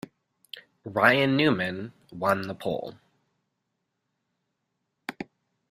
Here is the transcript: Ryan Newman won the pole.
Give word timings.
Ryan 0.83 1.37
Newman 1.37 1.93
won 2.11 2.41
the 2.47 2.55
pole. 2.55 2.95